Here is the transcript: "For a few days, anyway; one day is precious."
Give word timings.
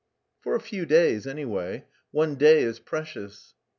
"For 0.39 0.55
a 0.55 0.59
few 0.59 0.87
days, 0.87 1.27
anyway; 1.27 1.85
one 2.09 2.33
day 2.33 2.63
is 2.63 2.79
precious." 2.79 3.53